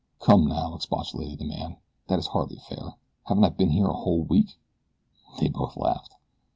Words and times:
"Come 0.19 0.47
now," 0.47 0.73
expostulated 0.73 1.37
the 1.37 1.45
man. 1.45 1.77
"That 2.07 2.17
is 2.17 2.25
hardly 2.29 2.57
fair. 2.57 2.95
Haven't 3.25 3.43
I 3.43 3.49
been 3.49 3.69
here 3.69 3.85
a 3.85 3.93
whole 3.93 4.23
week?" 4.23 4.57
They 5.39 5.47
both 5.47 5.77
laughed. 5.77 6.15